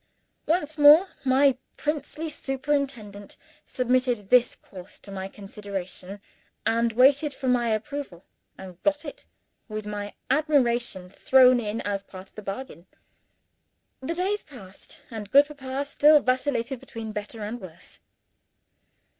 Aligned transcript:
Once 0.47 0.79
more, 0.79 1.05
my 1.23 1.59
princely 1.77 2.27
superintendent 2.27 3.37
submitted 3.65 4.31
this 4.31 4.55
course 4.55 4.97
to 4.97 5.11
my 5.11 5.27
consideration 5.27 6.19
and 6.65 6.93
waited 6.93 7.31
for 7.31 7.47
my 7.47 7.69
approval 7.69 8.25
and 8.57 8.81
got 8.81 9.05
it, 9.05 9.27
with 9.69 9.85
my 9.85 10.15
admiration 10.31 11.07
thrown 11.07 11.59
in 11.59 11.81
as 11.81 12.01
part 12.01 12.29
of 12.29 12.35
the 12.35 12.41
bargain. 12.41 12.87
The 14.01 14.15
days 14.15 14.41
passed 14.43 15.03
and 15.11 15.29
good 15.29 15.45
Papa 15.45 15.85
still 15.85 16.19
vacillated 16.19 16.79
between 16.79 17.11
better 17.11 17.43
and 17.43 17.61
worse. 17.61 17.99